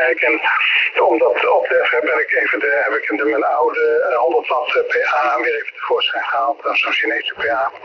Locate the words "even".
2.42-2.58, 5.54-5.72